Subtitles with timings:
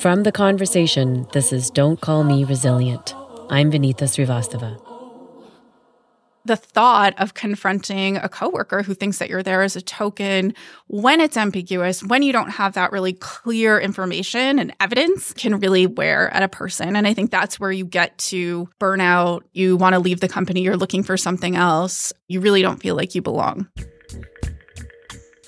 [0.00, 3.14] From the conversation, this is Don't Call Me Resilient.
[3.50, 4.80] I'm Vinita Srivastava
[6.44, 10.54] the thought of confronting a coworker who thinks that you're there as a token
[10.86, 15.86] when it's ambiguous, when you don't have that really clear information and evidence can really
[15.86, 16.96] wear at a person.
[16.96, 19.42] And I think that's where you get to burnout.
[19.52, 22.12] You want to leave the company, you're looking for something else.
[22.26, 23.68] You really don't feel like you belong.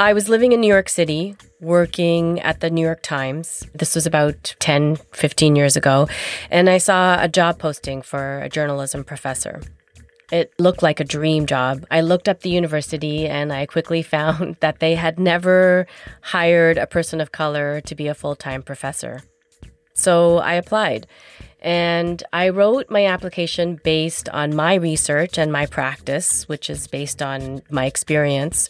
[0.02, 3.62] I was living in New York City working at the New York Times.
[3.72, 6.08] This was about 10, 15 years ago.
[6.50, 9.60] And I saw a job posting for a journalism professor.
[10.32, 11.86] It looked like a dream job.
[11.88, 15.86] I looked up the university and I quickly found that they had never
[16.20, 19.22] hired a person of color to be a full time professor.
[19.94, 21.06] So I applied.
[21.62, 27.22] And I wrote my application based on my research and my practice, which is based
[27.22, 28.68] on my experience.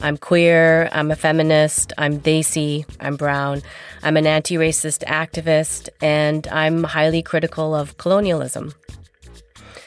[0.00, 3.62] I'm queer, I'm a feminist, I'm Desi, I'm brown,
[4.02, 8.74] I'm an anti racist activist, and I'm highly critical of colonialism.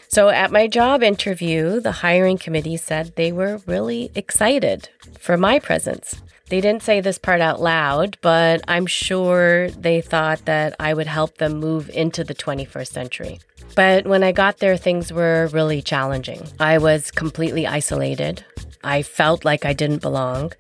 [0.08, 5.60] So at my job interview, the hiring committee said they were really excited for my
[5.60, 6.16] presence.
[6.50, 11.08] They didn't say this part out loud, but I'm sure they thought that I would
[11.08, 13.40] help them move into the 21st century.
[13.76, 16.48] But when I got there, things were really challenging.
[16.60, 18.46] I was completely isolated.
[18.84, 20.54] I felt like I didn't belong.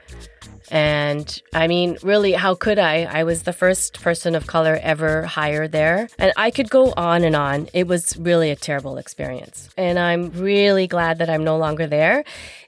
[0.69, 3.03] And I mean, really, how could I?
[3.03, 6.09] I was the first person of color ever hired there.
[6.19, 7.69] And I could go on and on.
[7.73, 9.69] It was really a terrible experience.
[9.77, 12.25] And I'm really glad that I'm no longer there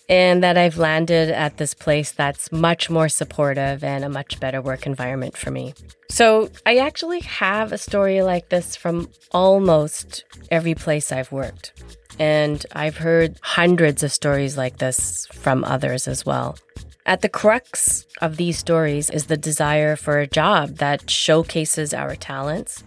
[0.09, 4.61] and that I've landed at this place that's much more supportive and a much better
[4.61, 5.75] work environment for me.
[6.09, 11.71] So, I actually have a story like this from almost every place I've worked.
[12.17, 16.57] And I've heard hundreds of stories like this from others as well.
[17.05, 22.15] At the crux of these stories is the desire for a job that showcases our
[22.15, 22.83] talents,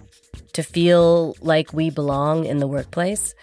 [0.52, 3.34] to feel like we belong in the workplace.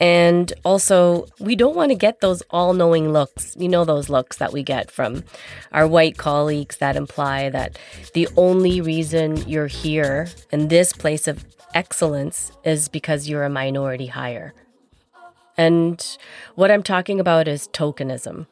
[0.00, 3.54] And also, we don't want to get those all knowing looks.
[3.58, 5.24] You know, those looks that we get from
[5.72, 7.78] our white colleagues that imply that
[8.12, 11.44] the only reason you're here in this place of
[11.74, 14.54] excellence is because you're a minority hire.
[15.56, 16.04] And
[16.54, 18.46] what I'm talking about is tokenism.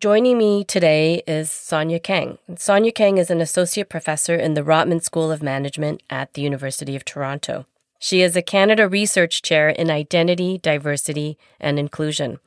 [0.00, 2.38] Joining me today is Sonia Kang.
[2.56, 6.96] Sonia Kang is an associate professor in the Rotman School of Management at the University
[6.96, 7.66] of Toronto.
[8.02, 12.40] She is a Canada Research Chair in Identity, Diversity, and Inclusion,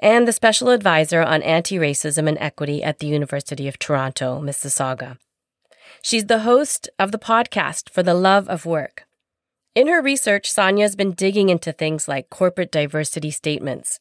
[0.00, 5.16] and the Special Advisor on Anti Racism and Equity at the University of Toronto, Mississauga.
[6.02, 9.04] She's the host of the podcast For the Love of Work.
[9.76, 14.00] In her research, Sonia has been digging into things like corporate diversity statements,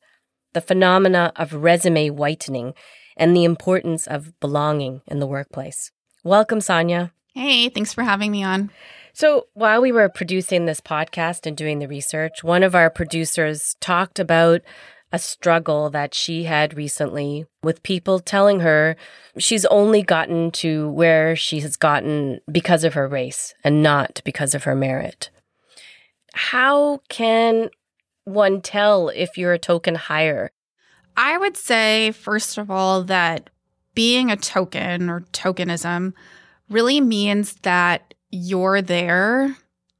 [0.54, 2.74] the phenomena of resume whitening,
[3.16, 5.92] and the importance of belonging in the workplace.
[6.24, 7.12] Welcome, Sonia.
[7.36, 8.72] Hey, thanks for having me on.
[9.20, 13.76] So, while we were producing this podcast and doing the research, one of our producers
[13.82, 14.62] talked about
[15.12, 18.96] a struggle that she had recently with people telling her
[19.38, 24.56] she's only gotten to where she has gotten because of her race and not because
[24.56, 25.30] of her merit.
[26.34, 27.72] How can
[28.24, 30.50] one tell if you're a token hire?
[31.18, 33.50] I would say, first of all, that
[33.94, 36.14] being a token or tokenism
[36.70, 39.56] really means that you're there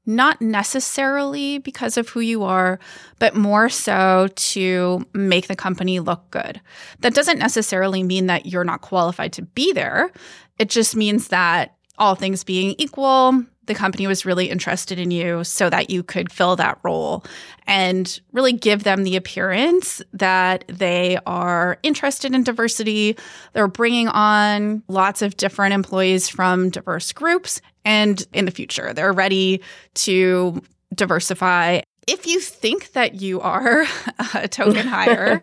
[0.10, 2.80] not necessarily because of who you are,
[3.20, 6.60] but more so to make the company look good.
[7.02, 10.12] That doesn't necessarily mean that you're not qualified to be there.
[10.58, 15.44] It just means that all things being equal, the company was really interested in you
[15.44, 17.24] so that you could fill that role
[17.68, 23.16] and really give them the appearance that they are interested in diversity.
[23.54, 27.62] They're bringing on lots of different employees from diverse groups.
[27.90, 29.62] And in the future, they're ready
[29.96, 30.62] to
[30.94, 31.82] diversify.
[32.08, 33.86] If you think that you are
[34.36, 35.42] a token hire,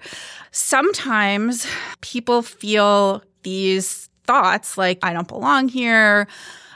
[0.53, 1.67] sometimes
[2.01, 6.29] people feel these thoughts like, I don't belong here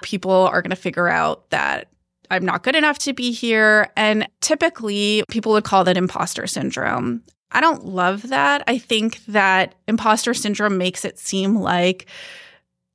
[0.03, 1.89] people are going to figure out that
[2.31, 3.91] I'm not good enough to be here.
[3.97, 7.23] And typically, people would call that imposter syndrome.
[7.53, 8.63] I don't love that.
[8.67, 12.07] I think that imposter syndrome makes it seem like,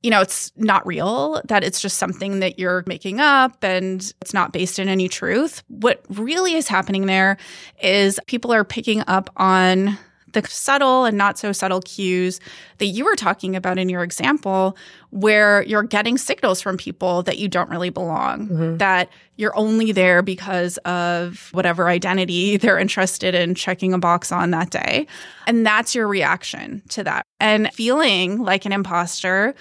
[0.06, 4.32] you know, it's not real, that it's just something that you're making up and it's
[4.32, 5.64] not based in any truth.
[5.66, 7.38] What really is happening there
[7.82, 9.98] is people are picking up on
[10.32, 12.38] the subtle and not so subtle cues
[12.78, 14.76] that you were talking about in your example,
[15.10, 18.76] where you're getting signals from people that you don't really belong, mm-hmm.
[18.76, 24.52] that you're only there because of whatever identity they're interested in checking a box on
[24.52, 25.08] that day.
[25.48, 27.26] And that's your reaction to that.
[27.40, 29.54] And feeling like an imposter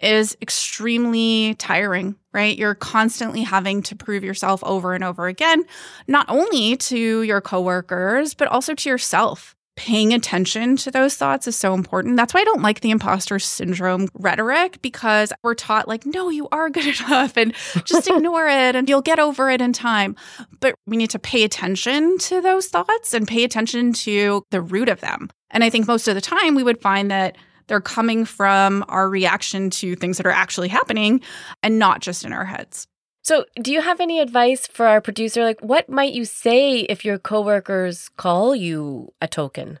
[0.00, 2.56] is extremely tiring, right?
[2.56, 5.64] You're constantly having to prove yourself over and over again,
[6.08, 9.54] not only to your coworkers, but also to yourself.
[9.76, 12.16] Paying attention to those thoughts is so important.
[12.16, 16.48] That's why I don't like the imposter syndrome rhetoric because we're taught, like, no, you
[16.52, 17.54] are good enough and
[17.84, 20.16] just ignore it and you'll get over it in time.
[20.60, 24.90] But we need to pay attention to those thoughts and pay attention to the root
[24.90, 25.30] of them.
[25.50, 27.36] And I think most of the time we would find that
[27.70, 31.20] they're coming from our reaction to things that are actually happening
[31.62, 32.88] and not just in our heads.
[33.22, 35.44] So, do you have any advice for our producer?
[35.44, 39.78] Like, what might you say if your coworkers call you a token?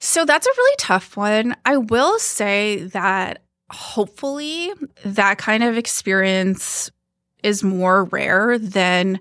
[0.00, 1.56] So, that's a really tough one.
[1.64, 4.70] I will say that hopefully
[5.06, 6.90] that kind of experience
[7.42, 9.18] is more rare than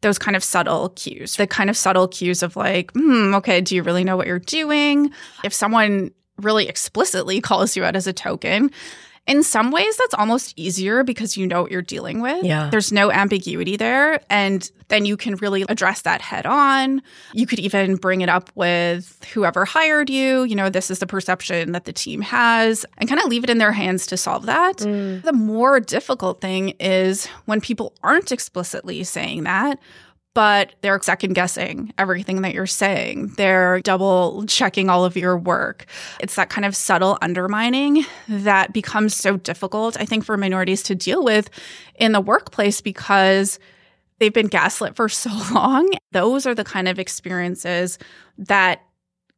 [0.00, 3.76] those kind of subtle cues, the kind of subtle cues of like, hmm, okay, do
[3.76, 5.10] you really know what you're doing?
[5.44, 8.70] If someone really explicitly calls you out as a token,
[9.26, 12.44] in some ways that's almost easier because you know what you're dealing with.
[12.44, 12.70] Yeah.
[12.70, 14.20] There's no ambiguity there.
[14.28, 17.02] And then you can really address that head on.
[17.32, 20.42] You could even bring it up with whoever hired you.
[20.42, 23.50] You know, this is the perception that the team has and kind of leave it
[23.50, 24.78] in their hands to solve that.
[24.78, 25.22] Mm.
[25.22, 29.78] The more difficult thing is when people aren't explicitly saying that
[30.34, 33.28] but they're second guessing everything that you're saying.
[33.36, 35.86] They're double checking all of your work.
[36.20, 40.94] It's that kind of subtle undermining that becomes so difficult, I think, for minorities to
[40.94, 41.50] deal with
[41.96, 43.58] in the workplace because
[44.18, 45.90] they've been gaslit for so long.
[46.12, 47.98] Those are the kind of experiences
[48.38, 48.82] that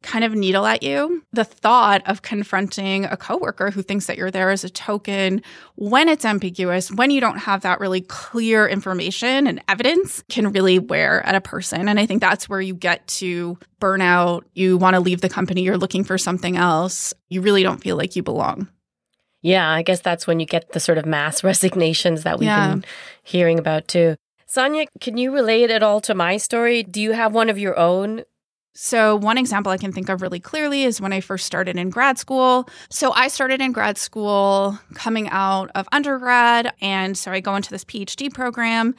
[0.03, 1.23] kind of needle at you.
[1.33, 5.41] The thought of confronting a coworker who thinks that you're there as a token
[5.75, 10.77] when it's ambiguous, when you don't have that really clear information and evidence can really
[10.77, 11.87] wear at a person.
[11.89, 14.43] And I think that's where you get to burnout.
[14.53, 17.13] You want to leave the company, you're looking for something else.
[17.29, 18.67] You really don't feel like you belong.
[19.41, 22.69] Yeah, I guess that's when you get the sort of mass resignations that we've Yeah.
[22.69, 22.85] been
[23.23, 24.15] hearing about too.
[24.47, 26.83] Sonia, can you relate at all to my story?
[26.83, 28.23] Do you have one of your own?
[28.77, 31.89] So, one example I can think of really clearly is when I first started in
[31.89, 32.67] grad school.
[32.89, 36.73] So, I started in grad school coming out of undergrad.
[36.81, 38.93] And so I go into this PhD program.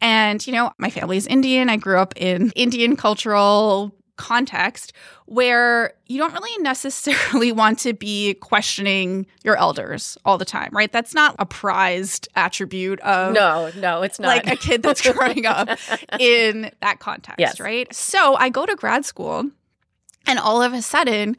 [0.00, 1.70] And, you know, my family's Indian.
[1.70, 4.92] I grew up in Indian cultural context
[5.26, 10.92] where you don't really necessarily want to be questioning your elders all the time, right?
[10.92, 14.28] That's not a prized attribute of No, no, it's not.
[14.28, 15.68] like a kid that's growing up
[16.18, 17.58] in that context, Yes.
[17.60, 17.92] right?
[17.94, 19.50] So I go to grad school,
[20.26, 21.36] and all of a sudden,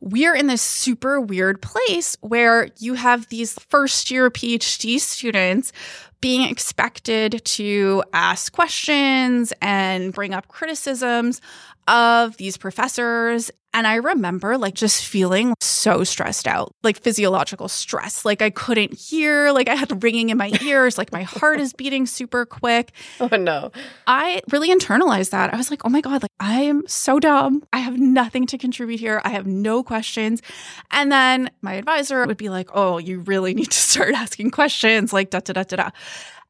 [0.00, 5.72] we're in this super weird place where you have these first year PhD students
[6.20, 11.40] being expected to ask questions and bring up criticisms
[11.88, 13.50] of these professors.
[13.72, 18.24] And I remember like just feeling so stressed out, like physiological stress.
[18.24, 21.72] Like I couldn't hear, like I had ringing in my ears, like my heart is
[21.72, 22.90] beating super quick.
[23.20, 23.70] oh no.
[24.08, 25.54] I really internalized that.
[25.54, 27.62] I was like, oh my God, like I am so dumb.
[27.72, 29.20] I have nothing to contribute here.
[29.24, 30.42] I have no questions.
[30.90, 35.12] And then my advisor would be like, oh, you really need to start asking questions,
[35.12, 35.90] like da da da da da.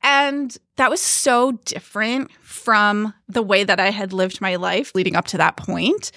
[0.03, 5.15] And that was so different from the way that I had lived my life leading
[5.15, 6.11] up to that point.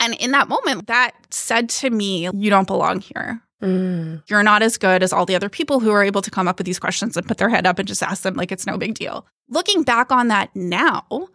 [0.00, 4.22] And in that moment, that said to me, you don't belong here Mm.
[4.26, 6.56] you're not as good as all the other people who are able to come up
[6.56, 8.78] with these questions and put their head up and just ask them like it's no
[8.78, 9.26] big deal.
[9.50, 11.28] Looking back on that now,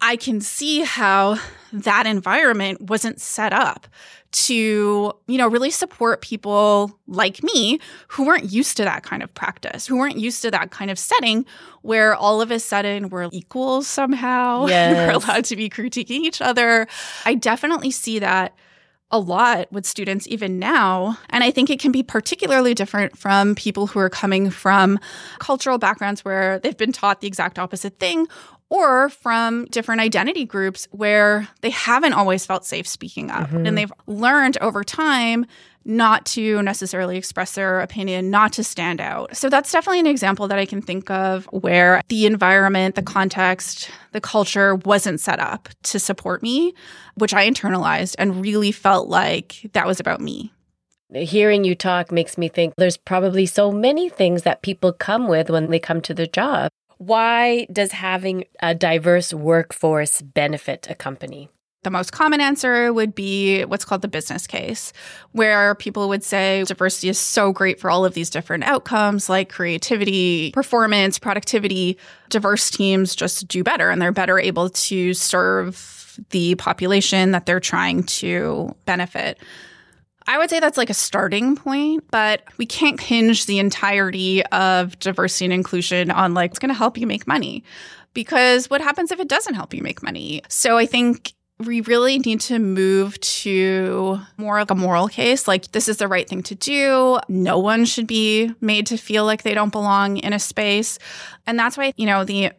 [0.00, 1.38] I can see how
[1.72, 3.86] that environment wasn't set up
[4.32, 9.32] to, you know, really support people like me who weren't used to that kind of
[9.34, 11.44] practice, who weren't used to that kind of setting
[11.82, 14.66] where all of a sudden we're equals somehow.
[14.70, 14.94] Yes.
[14.94, 16.86] we're allowed to be critiquing each other.
[17.24, 18.54] I definitely see that
[19.10, 21.18] a lot with students even now.
[21.30, 25.00] And I think it can be particularly different from people who are coming from
[25.40, 28.28] cultural backgrounds where they've been taught the exact opposite thing,
[28.70, 33.50] or from different identity groups where they haven't always felt safe speaking up.
[33.50, 33.66] Mhm.
[33.66, 35.44] And they've learned over time
[35.84, 39.34] not to necessarily express their opinion, not to stand out.
[39.34, 43.90] So that's definitely an example that I can think of where the environment, the context,
[44.12, 46.74] the culture wasn't set up to support me,
[47.14, 50.52] which I internalized and really felt like that was about me.
[51.12, 55.50] Hearing you talk makes me think there's probably so many things that people come with
[55.50, 56.70] when they come to the job.
[57.00, 61.48] Why does having a diverse workforce benefit a company?
[61.82, 64.92] The most common answer would be what's called the business case,
[65.32, 69.48] where people would say diversity is so great for all of these different outcomes like
[69.48, 71.96] creativity, performance, productivity.
[72.28, 77.60] Diverse teams just do better and they're better able to serve the population that they're
[77.60, 79.38] trying to benefit.
[80.26, 84.98] I would say that's like a starting point, but we can't hinge the entirety of
[84.98, 87.64] diversity and inclusion on like, it's going to help you make money.
[88.12, 90.42] Because what happens if it doesn't help you make money?
[90.48, 95.70] So I think we really need to move to more like a moral case like
[95.72, 99.42] this is the right thing to do no one should be made to feel like
[99.42, 100.98] they don't belong in a space
[101.46, 102.50] and that's why you know the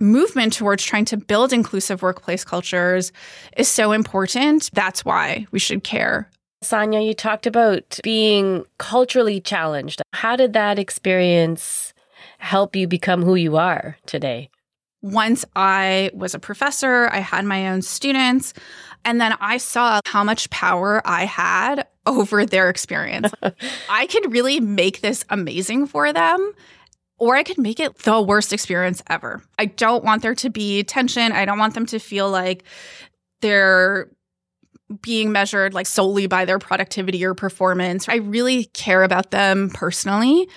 [0.00, 3.12] movement towards trying to build inclusive workplace cultures
[3.56, 6.28] is so important that's why we should care
[6.62, 10.02] Sonia, you talked about being culturally challenged.
[10.12, 11.94] How did that experience
[12.38, 14.50] help you become who you are today?
[15.00, 18.52] Once I was a professor, I had my own students,
[19.04, 23.30] and then I saw how much power I had over their experience.
[23.88, 26.52] I could really make this amazing for them.
[27.20, 29.42] Or I could make it the worst experience ever.
[29.58, 31.32] I don't want there to be tension.
[31.32, 32.62] I don't want them to feel like
[33.40, 34.08] they're
[35.02, 38.08] being measured like solely by their productivity or performance.
[38.08, 40.48] I really care about them personally.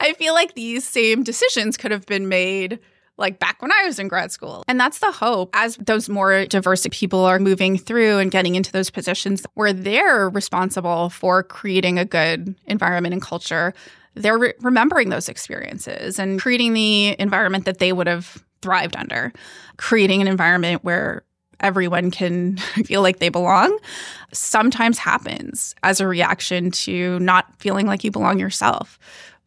[0.00, 2.80] I feel like these same decisions could have been made
[3.16, 4.64] like back when I was in grad school.
[4.66, 8.72] And that's the hope as those more diverse people are moving through and getting into
[8.72, 13.72] those positions where they're responsible for creating a good environment and culture.
[14.14, 19.32] They're re- remembering those experiences and creating the environment that they would have thrived under,
[19.76, 21.22] creating an environment where
[21.60, 23.78] everyone can feel like they belong
[24.32, 28.98] sometimes happens as a reaction to not feeling like you belong yourself,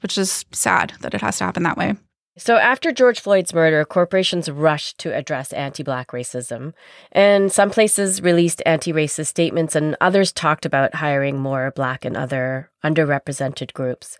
[0.02, 1.96] which is sad that it has to happen that way.
[2.40, 6.74] So, after George Floyd's murder, corporations rushed to address anti Black racism.
[7.12, 12.16] And some places released anti racist statements, and others talked about hiring more Black and
[12.16, 14.20] other underrepresented groups.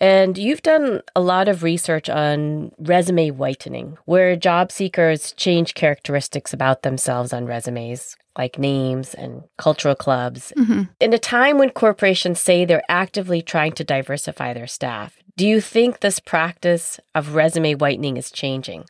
[0.00, 6.52] And you've done a lot of research on resume whitening, where job seekers change characteristics
[6.52, 10.52] about themselves on resumes, like names and cultural clubs.
[10.56, 10.82] Mm-hmm.
[11.00, 15.60] In a time when corporations say they're actively trying to diversify their staff, do you
[15.60, 18.84] think this practice of resume whitening is changing?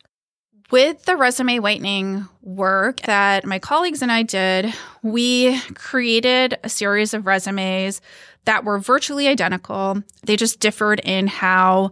[0.71, 4.71] With the resume whitening work that my colleagues and I did,
[5.01, 8.01] we created a series of resumes
[8.45, 10.03] that were virtually identical.
[10.23, 11.91] They just differed in how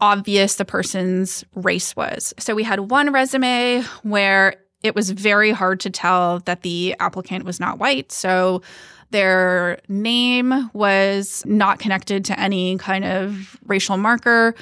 [0.00, 2.32] obvious the person's race was.
[2.38, 7.44] So we had one resume where it was very hard to tell that the applicant
[7.44, 8.12] was not white.
[8.12, 8.62] So
[9.10, 14.54] their name was not connected to any kind of racial marker.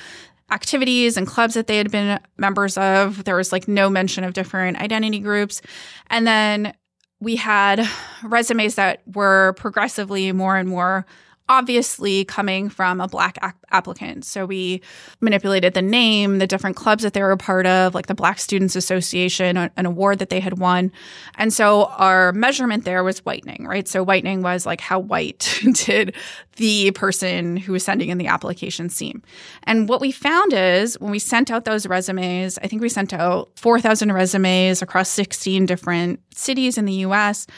[0.51, 4.33] Activities and clubs that they had been members of, there was like no mention of
[4.33, 5.63] different identity groups.
[6.09, 6.75] And then
[7.21, 7.87] we had
[8.25, 11.07] resumes that were progressively more and more
[11.51, 13.37] obviously coming from a black
[13.73, 14.25] applicant.
[14.25, 14.81] So we
[15.21, 18.39] manipulated the name, the different clubs that they were a part of, like the Black
[18.39, 20.93] Students Association, an award that they had won.
[21.35, 23.89] And so our measurement there was whitening, right?
[23.89, 26.15] So whitening was like how white did
[26.55, 29.21] the person who was sending in the application seem.
[29.65, 33.13] And what we found is when we sent out those resumes, I think we sent
[33.13, 37.49] out 4,000 resumes across 16 different cities in the US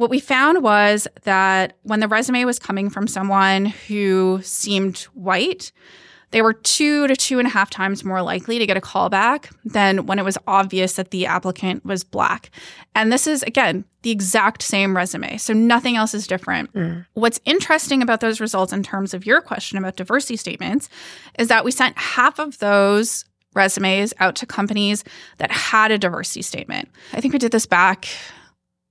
[0.00, 5.72] what we found was that when the resume was coming from someone who seemed white,
[6.30, 9.10] they were two to two and a half times more likely to get a call
[9.10, 12.50] back than when it was obvious that the applicant was black.
[12.94, 15.36] And this is, again, the exact same resume.
[15.36, 16.72] So nothing else is different.
[16.72, 17.04] Mm.
[17.12, 20.88] What's interesting about those results in terms of your question about diversity statements
[21.38, 25.04] is that we sent half of those resumes out to companies
[25.36, 26.88] that had a diversity statement.
[27.12, 28.08] I think we did this back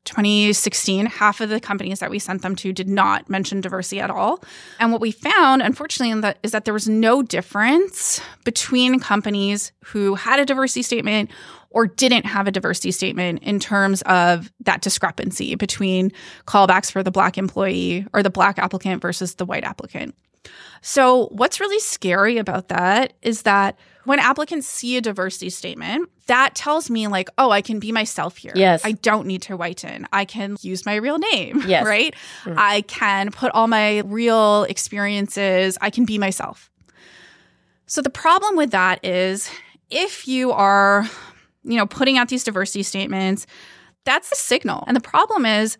[0.10, 4.10] 2016, half of the companies that we sent them to did not mention diversity at
[4.10, 4.44] all.
[4.80, 10.40] And what we found, unfortunately, is that there was no difference between companies who had
[10.40, 11.30] a diversity statement
[11.70, 16.12] or didn't have a diversity statement in terms of that discrepancy between
[16.48, 20.16] callbacks for the black employee or the black applicant versus the white applicant.
[20.82, 23.78] So, what's really scary about that is that
[24.10, 28.38] when applicants see a diversity statement, that tells me, like, oh, I can be myself
[28.38, 28.54] here.
[28.56, 28.82] Yes.
[28.84, 30.08] I don't need to whiten.
[30.12, 31.62] I can use my real name.
[31.70, 31.86] Yes.
[31.86, 32.16] Right.
[32.46, 32.56] Mm.
[32.58, 36.72] I can put all my real experiences, I can be myself.
[37.86, 39.52] So, the problem with that is
[39.92, 41.08] if you are,
[41.64, 43.46] you know, putting out these diversity statements,
[44.06, 44.84] that's the signal.
[44.88, 45.78] And the problem is,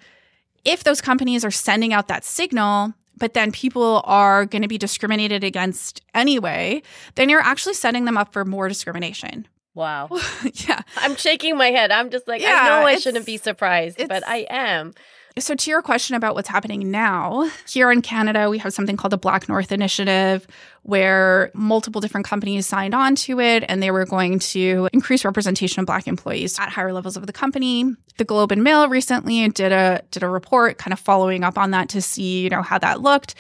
[0.64, 4.78] if those companies are sending out that signal, but then people are going to be
[4.78, 6.82] discriminated against anyway,
[7.16, 9.48] then you're actually setting them up for more discrimination.
[9.76, 10.10] Wow.
[10.68, 10.82] yeah.
[10.98, 11.92] I'm shaking my head.
[11.92, 14.94] I'm just like, yeah, I know I shouldn't be surprised, but I am.
[15.40, 19.14] So, to your question about what's happening now, here in Canada, we have something called
[19.14, 20.46] the Black North Initiative,
[20.84, 25.80] where multiple different companies signed on to it and they were going to increase representation
[25.80, 27.86] of Black employees at higher levels of the company.
[28.18, 31.72] The Globe and Mail recently did a did a report kind of following up on
[31.72, 33.36] that to see, you know, how that looked.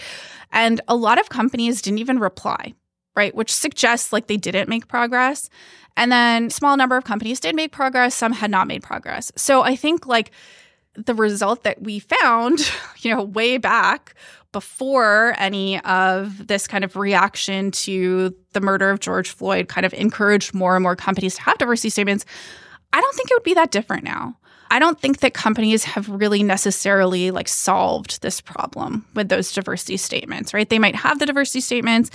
[0.51, 2.73] And a lot of companies didn't even reply,
[3.15, 3.35] right?
[3.35, 5.49] Which suggests like they didn't make progress.
[5.97, 9.33] And then small number of companies did make progress, some had not made progress.
[9.35, 10.31] So I think like
[10.95, 12.59] the result that we found,
[12.99, 14.15] you know, way back
[14.51, 19.93] before any of this kind of reaction to the murder of George Floyd kind of
[19.93, 22.25] encouraged more and more companies to have diversity statements,
[22.91, 24.37] I don't think it would be that different now.
[24.71, 29.97] I don't think that companies have really necessarily like solved this problem with those diversity
[29.97, 30.69] statements, right?
[30.69, 32.11] They might have the diversity statements,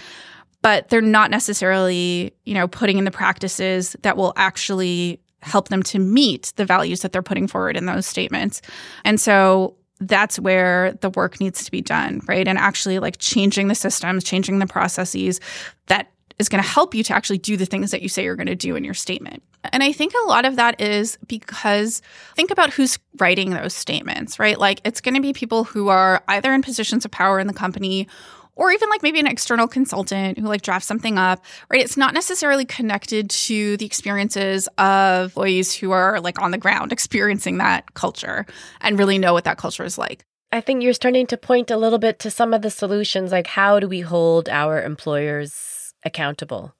[0.62, 5.82] but they're not necessarily, you know, putting in the practices that will actually help them
[5.84, 8.62] to meet the values that they're putting forward in those statements.
[9.04, 12.46] And so that's where the work needs to be done, right?
[12.46, 15.40] And actually like changing the systems, changing the processes
[15.86, 18.36] that is going to help you to actually do the things that you say you're
[18.36, 19.42] going to do in your statement.
[19.72, 22.02] And I think a lot of that is because
[22.34, 24.58] think about who's writing those statements, right?
[24.58, 27.54] Like it's going to be people who are either in positions of power in the
[27.54, 28.08] company
[28.56, 31.80] or even like maybe an external consultant who like drafts something up, right?
[31.80, 36.92] It's not necessarily connected to the experiences of employees who are like on the ground
[36.92, 38.46] experiencing that culture
[38.80, 40.24] and really know what that culture is like.
[40.52, 43.48] I think you're starting to point a little bit to some of the solutions, like
[43.48, 46.74] how do we hold our employers accountable?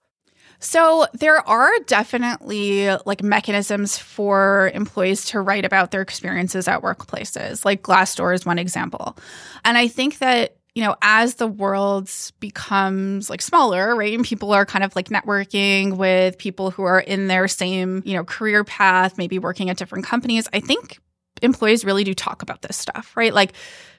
[0.60, 7.64] So there are definitely like mechanisms for employees to write about their experiences at workplaces.
[7.64, 9.18] Like Glassdoor is one example.
[9.64, 14.12] And I think that you know, as the world becomes like smaller, right?
[14.12, 18.14] And people are kind of like networking with people who are in their same, you
[18.14, 20.48] know, career path, maybe working at different companies.
[20.52, 20.98] I think
[21.42, 23.32] employees really do talk about this stuff, right?
[23.32, 23.52] Like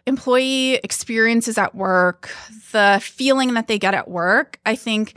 [0.06, 2.30] employee experiences at work,
[2.72, 5.16] the feeling that they get at work, I think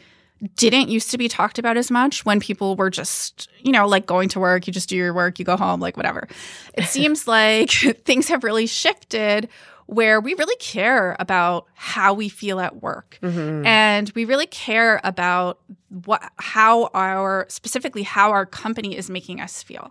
[0.55, 4.07] didn't used to be talked about as much when people were just, you know, like
[4.07, 6.29] going to work, you just do your work, you go home, like whatever.
[6.75, 7.71] It seems like
[8.05, 9.49] things have really shifted
[9.89, 13.65] where we really care about how we feel at work mm-hmm.
[13.65, 15.61] and we really care about
[16.05, 19.91] what how our specifically how our company is making us feel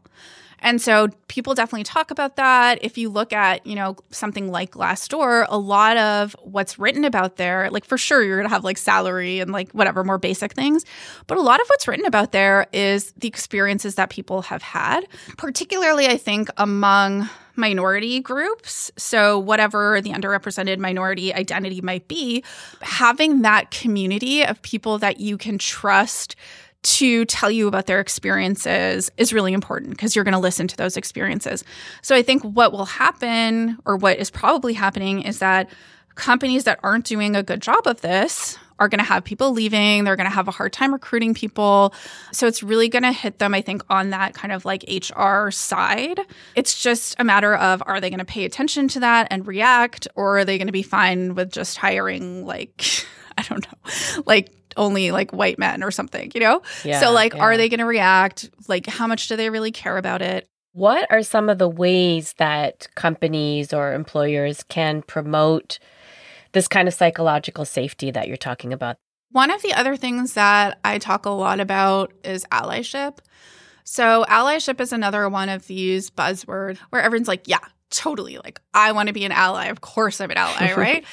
[0.59, 2.79] and so people definitely talk about that.
[2.83, 7.37] If you look at, you know, something like Glassdoor, a lot of what's written about
[7.37, 10.53] there, like for sure you're going to have like salary and like whatever more basic
[10.53, 10.85] things,
[11.27, 15.07] but a lot of what's written about there is the experiences that people have had,
[15.37, 18.91] particularly I think among minority groups.
[18.97, 22.43] So, whatever the underrepresented minority identity might be,
[22.81, 26.35] having that community of people that you can trust
[26.83, 30.77] to tell you about their experiences is really important because you're going to listen to
[30.77, 31.63] those experiences.
[32.01, 35.69] So I think what will happen, or what is probably happening, is that
[36.15, 40.03] companies that aren't doing a good job of this are going to have people leaving.
[40.03, 41.93] They're going to have a hard time recruiting people.
[42.31, 45.49] So it's really going to hit them, I think, on that kind of like HR
[45.49, 46.19] side.
[46.55, 50.07] It's just a matter of are they going to pay attention to that and react,
[50.15, 52.85] or are they going to be fine with just hiring like,
[53.37, 53.91] I don't know,
[54.25, 56.61] like only like white men or something, you know?
[56.83, 57.41] Yeah, so, like, yeah.
[57.41, 58.49] are they going to react?
[58.67, 60.47] Like, how much do they really care about it?
[60.73, 65.79] What are some of the ways that companies or employers can promote
[66.51, 68.97] this kind of psychological safety that you're talking about?
[69.31, 73.17] One of the other things that I talk a lot about is allyship.
[73.83, 78.37] So, allyship is another one of these buzzwords where everyone's like, yeah, totally.
[78.37, 79.65] Like, I want to be an ally.
[79.67, 81.05] Of course, I'm an ally, right?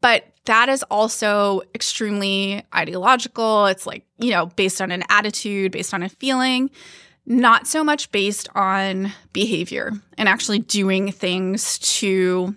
[0.00, 3.66] but that is also extremely ideological.
[3.66, 6.70] It's like, you know, based on an attitude, based on a feeling,
[7.26, 12.54] not so much based on behavior and actually doing things to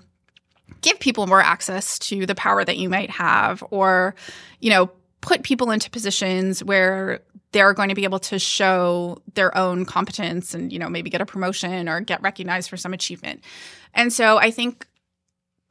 [0.81, 4.15] give people more access to the power that you might have or,
[4.59, 4.89] you know,
[5.21, 7.21] put people into positions where
[7.55, 11.21] they're going to be able to show their own competence and you know maybe get
[11.21, 13.41] a promotion or get recognized for some achievement
[13.93, 14.85] and so i think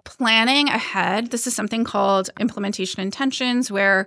[0.04, 1.30] planning ahead.
[1.30, 4.06] This is something called implementation intentions, where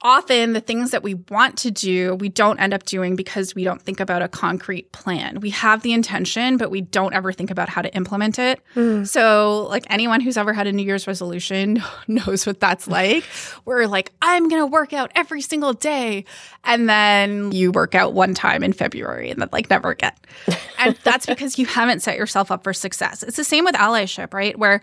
[0.00, 3.64] often the things that we want to do, we don't end up doing because we
[3.64, 5.40] don't think about a concrete plan.
[5.40, 8.60] We have the intention, but we don't ever think about how to implement it.
[8.76, 9.06] Mm.
[9.06, 13.24] So, like anyone who's ever had a New Year's resolution knows what that's like.
[13.64, 16.24] Where like, I'm going to work out every single day.
[16.62, 20.12] And then you work out one time in February and then like never again.
[20.78, 23.24] and that's because you haven't set yourself up for success.
[23.24, 24.56] It's the same with allyship, right?
[24.56, 24.80] Where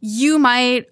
[0.00, 0.86] you might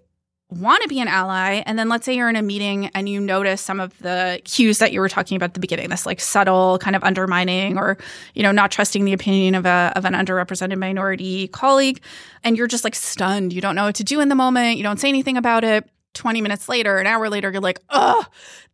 [0.51, 3.21] want to be an ally and then let's say you're in a meeting and you
[3.21, 6.21] notice some of the cues that you were talking about at the beginning this like
[6.21, 7.97] subtle kind of undermining or
[8.35, 12.01] you know not trusting the opinion of a of an underrepresented minority colleague
[12.43, 14.83] and you're just like stunned you don't know what to do in the moment you
[14.83, 18.27] don't say anything about it 20 minutes later an hour later you're like oh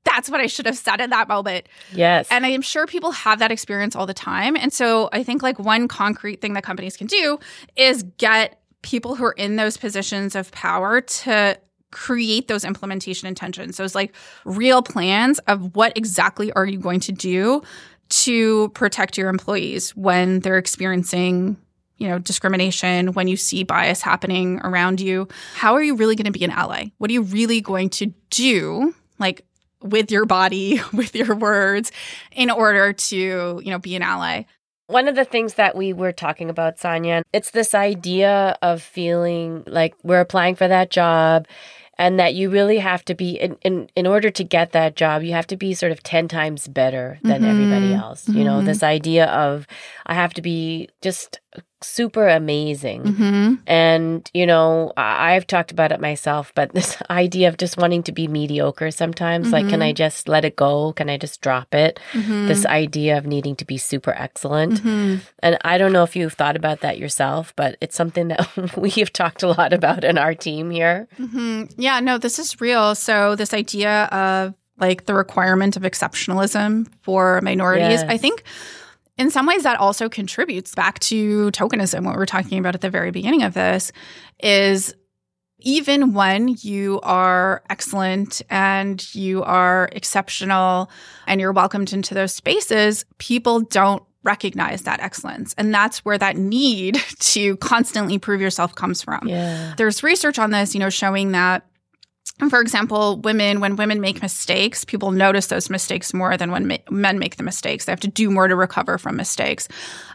[0.06, 1.66] that's what I should have said in that moment.
[1.92, 2.28] Yes.
[2.30, 4.56] And I am sure people have that experience all the time.
[4.56, 7.40] And so I think like one concrete thing that companies can do
[7.74, 11.58] is get people who are in those positions of power to
[11.90, 13.76] create those implementation intentions.
[13.76, 17.62] Those like real plans of what exactly are you going to do
[18.08, 21.56] to protect your employees when they're experiencing
[21.98, 26.30] you know discrimination when you see bias happening around you how are you really going
[26.30, 29.46] to be an ally what are you really going to do like
[29.82, 31.92] with your body, with your words,
[32.32, 34.42] in order to, you know, be an ally.
[34.88, 39.64] One of the things that we were talking about, Sonia, it's this idea of feeling
[39.66, 41.46] like we're applying for that job
[41.98, 45.22] and that you really have to be in, in in order to get that job
[45.22, 47.50] you have to be sort of 10 times better than mm-hmm.
[47.50, 48.66] everybody else you know mm-hmm.
[48.66, 49.66] this idea of
[50.06, 51.40] i have to be just
[51.82, 53.02] super amazing.
[53.02, 53.54] Mm-hmm.
[53.66, 58.12] And, you know, I've talked about it myself, but this idea of just wanting to
[58.12, 59.54] be mediocre sometimes, mm-hmm.
[59.54, 59.96] like, can I mm-hmm.
[59.96, 60.92] just let it go?
[60.92, 62.00] Can I just drop it?
[62.12, 62.46] Mm-hmm.
[62.48, 64.80] This idea of needing to be super excellent.
[64.80, 65.16] Mm-hmm.
[65.40, 68.90] And I don't know if you've thought about that yourself, but it's something that we
[68.90, 71.08] have talked a lot about in our team here.
[71.18, 71.64] Mm-hmm.
[71.80, 72.94] Yeah, no, this is real.
[72.94, 78.04] So, this idea of like the requirement of exceptionalism for minorities, yes.
[78.08, 78.44] I think
[79.18, 82.04] in some ways that also contributes back to tokenism.
[82.04, 83.92] What we are talking about at the very beginning of this
[84.42, 84.94] is
[85.60, 90.90] even when you are excellent and you are exceptional
[91.26, 95.54] and you're welcomed into those spaces people don't recognize that excellence.
[95.56, 99.26] And that's where that need to constantly prove yourself comes from.
[99.26, 99.74] Yeah.
[99.76, 101.64] there's research on this you know showing that
[102.50, 106.76] for example, women, when women make mistakes, people notice those mistakes more than when ma-
[106.90, 107.86] men make the mistakes.
[107.86, 109.68] They have to do more to recover from mistakes.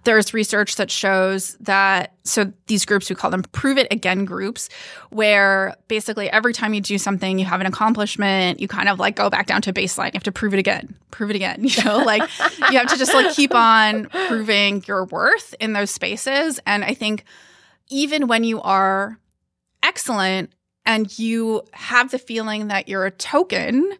[0.03, 4.69] There's research that shows that, so these groups, we call them prove it again groups,
[5.09, 9.15] where basically every time you do something, you have an accomplishment, you kind of like
[9.15, 10.07] go back down to baseline.
[10.07, 11.65] You have to prove it again, prove it again.
[11.71, 12.21] You know, like
[12.69, 16.59] you have to just like keep on proving your worth in those spaces.
[16.67, 17.23] And I think
[17.89, 19.17] even when you are
[19.81, 20.51] excellent,
[20.85, 23.93] and you have the feeling that you're a token,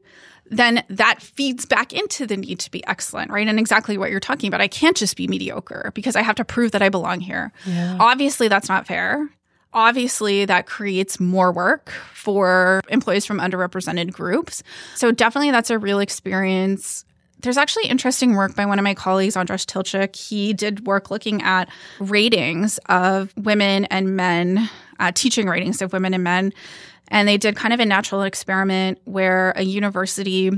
[0.51, 3.47] then that feeds back into the need to be excellent, right?
[3.47, 4.61] And exactly what you're talking about.
[4.61, 7.53] I can't just be mediocre because I have to prove that I belong here.
[7.65, 7.97] Yeah.
[7.99, 9.29] Obviously, that's not fair.
[9.73, 14.63] Obviously, that creates more work for employees from underrepresented groups.
[14.95, 17.05] So, definitely, that's a real experience.
[17.39, 20.15] There's actually interesting work by one of my colleagues, Andras Tilcsik.
[20.15, 24.69] He did work looking at ratings of women and men
[25.01, 26.53] uh, teaching ratings of women and men.
[27.09, 30.51] And they did kind of a natural experiment where a university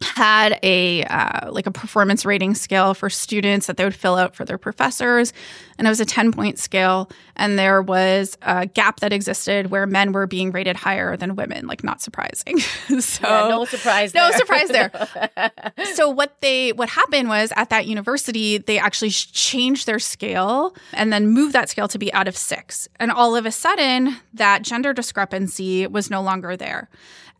[0.00, 4.34] had a uh, like a performance rating scale for students that they would fill out
[4.34, 5.32] for their professors
[5.76, 9.86] and it was a 10 point scale and there was a gap that existed where
[9.86, 12.58] men were being rated higher than women like not surprising.
[13.00, 14.38] So yeah, no surprise no there.
[14.38, 15.50] surprise there.
[15.94, 21.12] So what they what happened was at that university they actually changed their scale and
[21.12, 24.62] then moved that scale to be out of 6 and all of a sudden that
[24.62, 26.88] gender discrepancy was no longer there.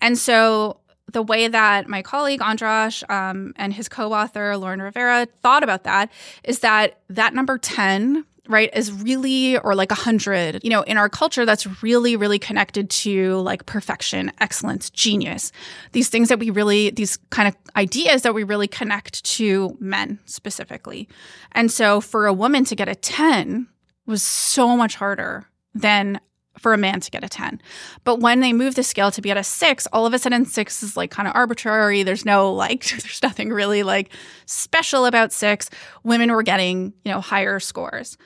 [0.00, 0.78] And so
[1.12, 6.10] the way that my colleague Andras um, and his co-author Lauren Rivera thought about that
[6.44, 11.08] is that that number 10 right is really or like 100 you know in our
[11.08, 15.52] culture that's really really connected to like perfection excellence genius.
[15.92, 20.18] These things that we really these kind of ideas that we really connect to men
[20.24, 21.08] specifically.
[21.52, 23.68] And so for a woman to get a 10
[24.06, 26.20] was so much harder than
[26.58, 27.60] for a man to get a 10.
[28.04, 30.44] But when they move the scale to be at a six, all of a sudden
[30.44, 32.02] six is like kind of arbitrary.
[32.02, 34.10] There's no like, there's nothing really like
[34.46, 35.70] special about six.
[36.02, 38.16] Women were getting, you know, higher scores.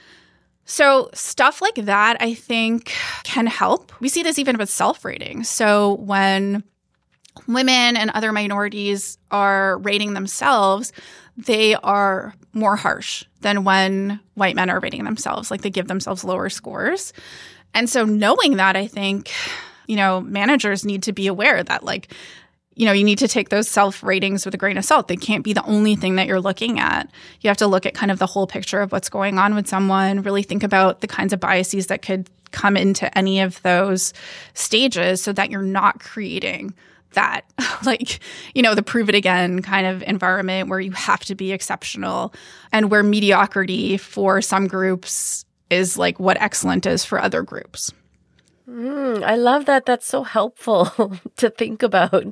[0.64, 3.92] So, stuff like that, I think, can help.
[4.00, 5.42] We see this even with self rating.
[5.42, 6.62] So, when
[7.48, 10.92] women and other minorities are rating themselves,
[11.36, 15.50] they are more harsh than when white men are rating themselves.
[15.50, 17.12] Like they give themselves lower scores.
[17.74, 19.30] And so knowing that, I think,
[19.86, 22.12] you know, managers need to be aware that like
[22.74, 25.08] you know, you need to take those self ratings with a grain of salt.
[25.08, 27.10] They can't be the only thing that you're looking at.
[27.40, 29.68] You have to look at kind of the whole picture of what's going on with
[29.68, 34.12] someone, really think about the kinds of biases that could come into any of those
[34.54, 36.74] stages so that you're not creating
[37.12, 37.42] that,
[37.84, 38.20] like,
[38.54, 42.32] you know, the prove it again kind of environment where you have to be exceptional
[42.72, 47.92] and where mediocrity for some groups is like what excellent is for other groups.
[48.68, 49.86] Mm, I love that.
[49.86, 50.86] That's so helpful
[51.36, 52.24] to think about.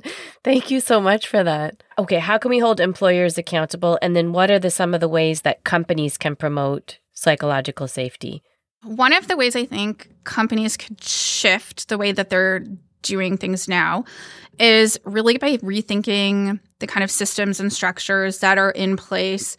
[0.43, 1.83] Thank you so much for that.
[1.99, 3.99] Okay, how can we hold employers accountable?
[4.01, 8.43] And then what are the some of the ways that companies can promote psychological safety?
[8.83, 12.65] One of the ways I think companies could shift the way that they're
[13.01, 14.05] doing things now
[14.59, 19.57] is really by rethinking the kind of systems and structures that are in place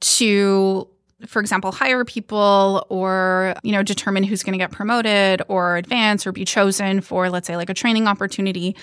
[0.00, 0.88] to
[1.26, 6.26] for example hire people or you know determine who's going to get promoted or advance
[6.26, 8.76] or be chosen for let's say like a training opportunity.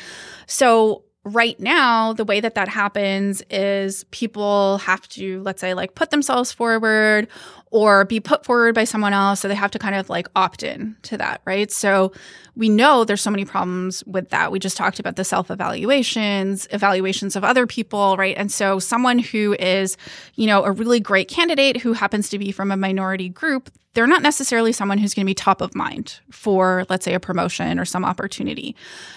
[0.47, 5.93] So right now the way that that happens is people have to let's say like
[5.93, 7.27] put themselves forward
[7.71, 9.39] or be put forward by someone else.
[9.39, 11.71] So they have to kind of like opt in to that, right?
[11.71, 12.11] So
[12.55, 14.51] we know there's so many problems with that.
[14.51, 18.35] We just talked about the self evaluations, evaluations of other people, right?
[18.37, 19.97] And so someone who is,
[20.35, 24.07] you know, a really great candidate who happens to be from a minority group, they're
[24.07, 27.77] not necessarily someone who's going to be top of mind for, let's say, a promotion
[27.77, 28.73] or some opportunity.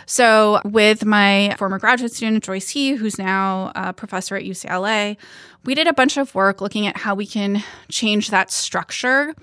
[0.06, 5.16] So, with my former graduate student, Joyce He, who's now a professor at UCLA,
[5.64, 9.36] we did a bunch of work looking at how we can change that structure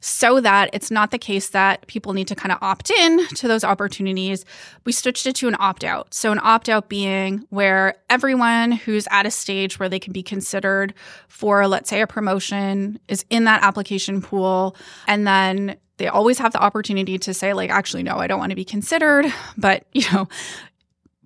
[0.00, 3.48] so that it's not the case that people need to kind of opt in to
[3.48, 4.44] those opportunities.
[4.84, 6.14] We switched it to an opt out.
[6.14, 10.22] So, an opt out being where everyone who's at a stage where they can be
[10.22, 10.94] considered
[11.28, 14.76] for, let's say, a promotion is in that application pool.
[15.06, 18.50] And then they always have the opportunity to say, like, actually, no, I don't want
[18.50, 19.26] to be considered.
[19.56, 20.28] But, you know,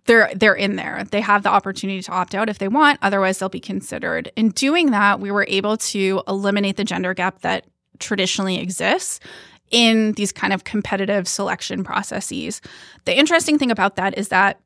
[0.06, 1.04] they're they're in there.
[1.10, 4.30] They have the opportunity to opt out if they want, otherwise they'll be considered.
[4.36, 7.66] In doing that, we were able to eliminate the gender gap that
[7.98, 9.20] traditionally exists
[9.70, 12.60] in these kind of competitive selection processes.
[13.04, 14.60] The interesting thing about that is that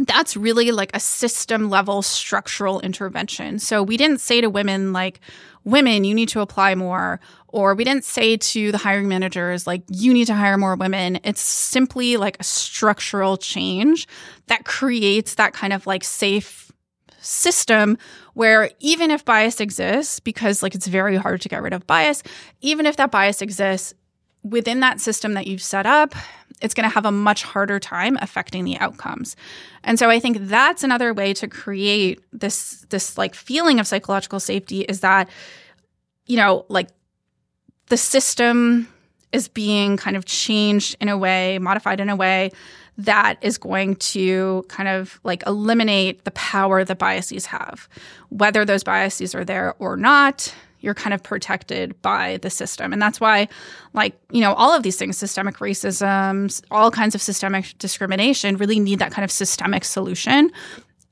[0.00, 3.58] that's really like a system level structural intervention.
[3.58, 5.20] So we didn't say to women, like,
[5.64, 7.20] women, you need to apply more.
[7.48, 11.18] Or we didn't say to the hiring managers, like, you need to hire more women.
[11.24, 14.06] It's simply like a structural change
[14.48, 16.65] that creates that kind of like safe
[17.26, 17.98] system
[18.34, 22.22] where even if bias exists, because like it's very hard to get rid of bias,
[22.60, 23.94] even if that bias exists,
[24.42, 26.14] within that system that you've set up,
[26.62, 29.36] it's going to have a much harder time affecting the outcomes.
[29.82, 34.40] And so I think that's another way to create this this like feeling of psychological
[34.40, 35.28] safety is that
[36.26, 36.88] you know, like
[37.86, 38.88] the system
[39.32, 42.50] is being kind of changed in a way, modified in a way
[42.98, 47.88] that is going to kind of like eliminate the power that biases have.
[48.30, 52.92] Whether those biases are there or not, you're kind of protected by the system.
[52.92, 53.48] And that's why,
[53.92, 58.78] like, you know, all of these things, systemic racism, all kinds of systemic discrimination, really
[58.78, 60.50] need that kind of systemic solution.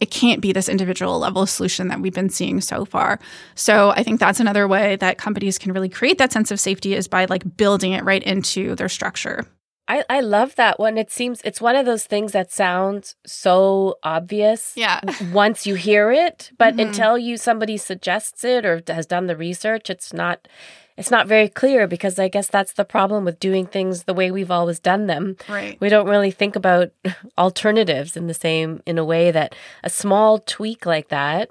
[0.01, 3.19] It can't be this individual level solution that we've been seeing so far.
[3.55, 6.95] So I think that's another way that companies can really create that sense of safety
[6.95, 9.47] is by like building it right into their structure.
[9.87, 10.97] I, I love that one.
[10.97, 14.73] It seems it's one of those things that sounds so obvious.
[14.77, 15.01] Yeah.
[15.33, 16.89] once you hear it, but mm-hmm.
[16.89, 20.49] until you somebody suggests it or has done the research, it's not
[20.97, 24.31] it's not very clear because I guess that's the problem with doing things the way
[24.31, 25.37] we've always done them.
[25.49, 25.79] Right.
[25.81, 26.93] We don't really think about
[27.39, 31.51] alternatives in the same in a way that a small tweak like that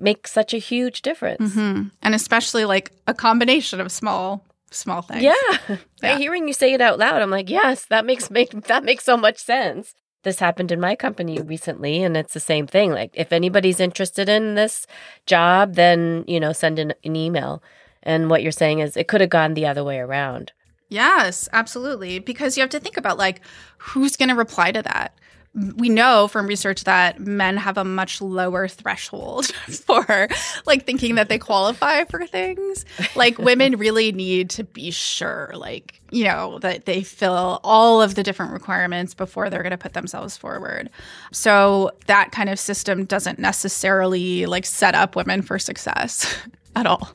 [0.00, 1.54] makes such a huge difference.
[1.54, 1.88] Mm-hmm.
[2.02, 5.22] And especially like a combination of small small things.
[5.22, 5.76] Yeah.
[6.02, 6.18] yeah.
[6.18, 9.16] Hearing you say it out loud, I'm like, yes, that makes make that makes so
[9.16, 9.94] much sense.
[10.24, 12.92] This happened in my company recently, and it's the same thing.
[12.92, 14.86] Like, if anybody's interested in this
[15.26, 17.62] job, then you know, send an, an email.
[18.04, 20.52] And what you're saying is, it could have gone the other way around.
[20.88, 22.18] Yes, absolutely.
[22.18, 23.40] Because you have to think about like
[23.78, 25.14] who's going to reply to that
[25.54, 29.46] we know from research that men have a much lower threshold
[29.86, 30.28] for
[30.64, 32.84] like thinking that they qualify for things.
[33.14, 38.14] Like women really need to be sure, like, you know, that they fill all of
[38.14, 40.88] the different requirements before they're going to put themselves forward.
[41.32, 46.34] So that kind of system doesn't necessarily like set up women for success
[46.76, 47.10] at all.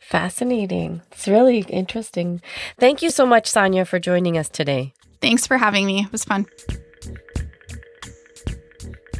[0.00, 1.02] Fascinating.
[1.12, 2.42] It's really interesting.
[2.78, 4.92] Thank you so much, Sonia, for joining us today.
[5.20, 6.04] Thanks for having me.
[6.04, 6.46] It was fun.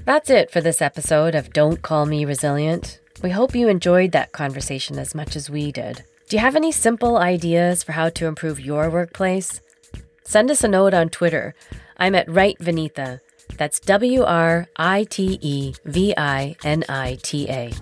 [0.05, 3.01] That's it for this episode of Don't Call Me Resilient.
[3.23, 6.05] We hope you enjoyed that conversation as much as we did.
[6.29, 9.63] Do you have any simple ideas for how to improve your workplace?
[10.23, 11.55] Send us a note on Twitter.
[11.97, 13.21] I'm at Write Vinita.
[13.57, 17.73] That's W R I T E V I N I T A.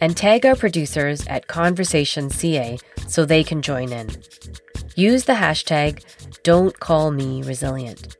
[0.00, 4.10] And tag our producers at Conversation CA so they can join in.
[4.94, 6.04] Use the hashtag
[6.44, 8.16] Don't Call Me Resilient.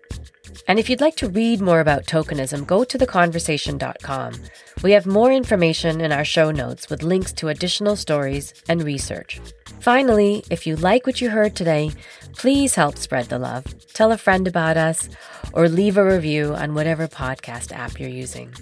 [0.67, 4.35] And if you'd like to read more about tokenism, go to theconversation.com.
[4.83, 9.41] We have more information in our show notes with links to additional stories and research.
[9.81, 11.91] Finally, if you like what you heard today,
[12.37, 13.65] please help spread the love.
[13.93, 15.09] Tell a friend about us
[15.53, 18.53] or leave a review on whatever podcast app you're using.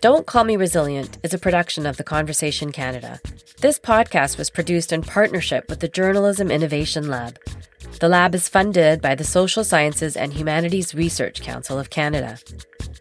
[0.00, 3.20] Don't Call Me Resilient is a production of The Conversation Canada.
[3.60, 7.38] This podcast was produced in partnership with the Journalism Innovation Lab.
[8.00, 12.38] The lab is funded by the Social Sciences and Humanities Research Council of Canada.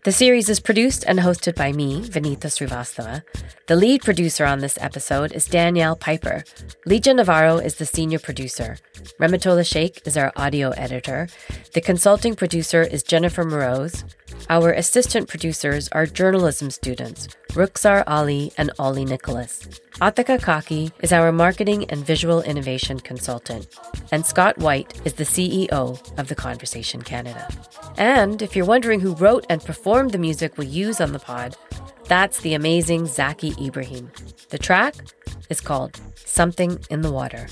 [0.04, 3.24] The series is produced and hosted by me, Vinita Srivastava.
[3.67, 6.43] The lead producer on this episode is Danielle Piper.
[6.86, 8.78] Lygia Navarro is the senior producer.
[9.19, 11.30] Rehmatullah Sheikh is our audio editor.
[11.74, 14.04] The consulting producer is Jennifer Moroz.
[14.50, 19.60] Our assistant producers are journalism students, Rukhsar Ali and Ollie Nicholas.
[20.02, 23.67] Atika Kaki is our marketing and visual innovation consultant,
[24.12, 25.69] and Scott White is the CEO
[26.17, 27.48] of The Conversation Canada.
[27.98, 31.57] And if you're wondering who wrote and performed the music we use on the pod,
[32.05, 34.12] that's the amazing Zaki Ibrahim.
[34.49, 34.93] The track
[35.49, 37.47] is called Something in the Water.